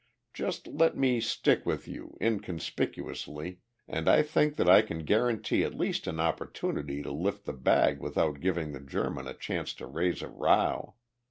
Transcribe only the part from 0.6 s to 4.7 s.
let me stick with you, inconspicuously, and I think that